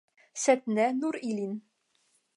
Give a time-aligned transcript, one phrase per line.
[0.43, 1.55] Sed ne nur ilin.